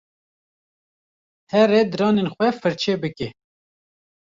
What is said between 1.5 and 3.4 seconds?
Here diranên xwe firçe bike.